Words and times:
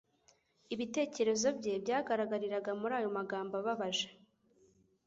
ibitekerezo 0.73 1.47
bye 1.57 1.73
byagaragariraga 1.83 2.71
muri 2.79 2.93
ayo 2.99 3.09
magambo 3.17 3.53
ababaje, 3.61 4.07